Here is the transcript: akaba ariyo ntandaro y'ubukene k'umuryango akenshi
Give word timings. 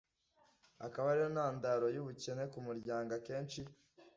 akaba 0.85 1.07
ariyo 1.13 1.29
ntandaro 1.35 1.85
y'ubukene 1.95 2.43
k'umuryango 2.51 3.09
akenshi 3.19 3.59